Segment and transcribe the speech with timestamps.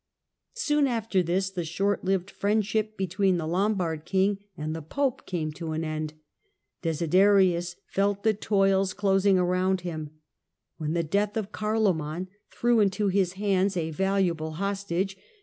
[0.55, 5.51] Soon after this the short lived friendship between the Lombard king and the Pope came
[5.51, 6.15] to an end.
[6.81, 10.09] Desiderius felt the toils closing around him,
[10.77, 15.15] when the death of Carloman threw into his hands a valuable hostage.